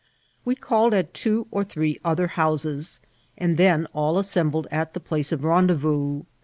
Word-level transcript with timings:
We 0.43 0.55
called 0.55 0.95
at 0.95 1.13
two 1.13 1.45
on 1.53 1.65
three 1.65 1.99
other 2.03 2.25
houses, 2.29 3.01
and 3.37 3.55
then 3.55 3.85
all 3.93 4.17
assembled 4.17 4.65
at 4.71 4.95
the 4.95 4.99
place 4.99 5.31
of 5.31 5.43
rendez 5.43 5.77
vous. 5.77 6.25